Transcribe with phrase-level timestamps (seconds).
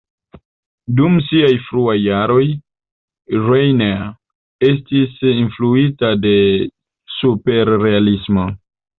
[0.99, 2.45] Dum siaj fruaj jaroj,
[3.49, 4.07] Rainer
[4.69, 6.33] estis influita de
[7.17, 8.47] Superrealismo.